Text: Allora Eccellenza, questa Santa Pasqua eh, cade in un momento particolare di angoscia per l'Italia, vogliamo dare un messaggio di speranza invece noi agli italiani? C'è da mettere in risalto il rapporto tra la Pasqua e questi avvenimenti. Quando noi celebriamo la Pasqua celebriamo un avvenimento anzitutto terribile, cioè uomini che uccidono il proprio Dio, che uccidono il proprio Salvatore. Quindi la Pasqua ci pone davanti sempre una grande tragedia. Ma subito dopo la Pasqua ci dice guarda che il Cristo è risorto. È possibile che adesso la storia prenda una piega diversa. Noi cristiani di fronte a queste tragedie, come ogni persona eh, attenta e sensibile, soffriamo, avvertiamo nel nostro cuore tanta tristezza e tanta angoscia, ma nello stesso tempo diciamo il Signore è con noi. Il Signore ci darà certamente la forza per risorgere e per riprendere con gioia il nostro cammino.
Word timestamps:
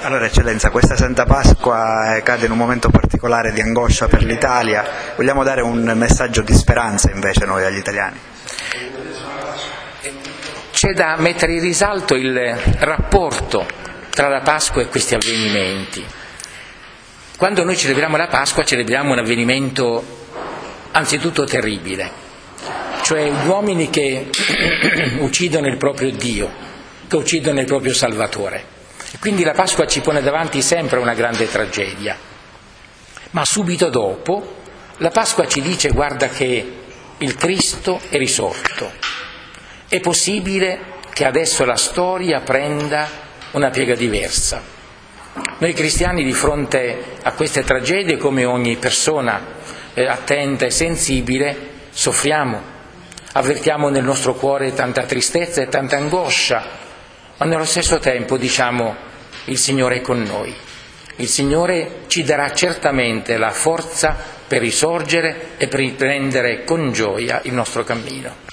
Allora 0.00 0.26
Eccellenza, 0.26 0.70
questa 0.70 0.96
Santa 0.96 1.24
Pasqua 1.24 2.14
eh, 2.14 2.22
cade 2.22 2.46
in 2.46 2.52
un 2.52 2.56
momento 2.56 2.88
particolare 2.88 3.52
di 3.52 3.60
angoscia 3.60 4.06
per 4.06 4.22
l'Italia, 4.22 4.84
vogliamo 5.16 5.42
dare 5.42 5.60
un 5.60 5.92
messaggio 5.96 6.42
di 6.42 6.54
speranza 6.54 7.10
invece 7.10 7.44
noi 7.44 7.64
agli 7.64 7.78
italiani? 7.78 8.16
C'è 10.70 10.92
da 10.92 11.16
mettere 11.18 11.54
in 11.54 11.60
risalto 11.60 12.14
il 12.14 12.56
rapporto 12.78 13.66
tra 14.10 14.28
la 14.28 14.40
Pasqua 14.40 14.82
e 14.82 14.86
questi 14.86 15.16
avvenimenti. 15.16 16.06
Quando 17.36 17.64
noi 17.64 17.76
celebriamo 17.76 18.16
la 18.16 18.28
Pasqua 18.28 18.62
celebriamo 18.62 19.12
un 19.12 19.18
avvenimento 19.18 20.04
anzitutto 20.92 21.42
terribile, 21.42 22.08
cioè 23.02 23.28
uomini 23.46 23.90
che 23.90 24.30
uccidono 25.18 25.66
il 25.66 25.76
proprio 25.76 26.12
Dio, 26.12 26.48
che 27.08 27.16
uccidono 27.16 27.58
il 27.58 27.66
proprio 27.66 27.92
Salvatore. 27.92 28.77
Quindi 29.20 29.42
la 29.42 29.52
Pasqua 29.52 29.86
ci 29.86 30.00
pone 30.00 30.22
davanti 30.22 30.62
sempre 30.62 30.98
una 30.98 31.14
grande 31.14 31.50
tragedia. 31.50 32.16
Ma 33.30 33.44
subito 33.44 33.88
dopo 33.88 34.56
la 34.98 35.10
Pasqua 35.10 35.46
ci 35.46 35.60
dice 35.60 35.90
guarda 35.90 36.28
che 36.28 36.72
il 37.18 37.34
Cristo 37.36 38.00
è 38.08 38.16
risorto. 38.16 38.90
È 39.88 40.00
possibile 40.00 40.96
che 41.12 41.24
adesso 41.24 41.64
la 41.64 41.76
storia 41.76 42.40
prenda 42.40 43.08
una 43.52 43.70
piega 43.70 43.94
diversa. 43.94 44.62
Noi 45.58 45.72
cristiani 45.72 46.24
di 46.24 46.32
fronte 46.32 47.16
a 47.22 47.32
queste 47.32 47.62
tragedie, 47.62 48.16
come 48.16 48.44
ogni 48.44 48.76
persona 48.76 49.40
eh, 49.94 50.06
attenta 50.06 50.66
e 50.66 50.70
sensibile, 50.70 51.56
soffriamo, 51.90 52.60
avvertiamo 53.32 53.88
nel 53.88 54.04
nostro 54.04 54.34
cuore 54.34 54.74
tanta 54.74 55.04
tristezza 55.04 55.62
e 55.62 55.68
tanta 55.68 55.96
angoscia, 55.96 56.64
ma 57.38 57.46
nello 57.46 57.64
stesso 57.64 57.98
tempo 57.98 58.36
diciamo 58.36 58.94
il 59.46 59.58
Signore 59.58 59.96
è 59.96 60.00
con 60.00 60.22
noi. 60.22 60.54
Il 61.16 61.28
Signore 61.28 62.02
ci 62.06 62.22
darà 62.22 62.52
certamente 62.52 63.36
la 63.36 63.50
forza 63.50 64.16
per 64.46 64.60
risorgere 64.60 65.56
e 65.56 65.66
per 65.66 65.80
riprendere 65.80 66.64
con 66.64 66.92
gioia 66.92 67.40
il 67.44 67.52
nostro 67.52 67.82
cammino. 67.82 68.46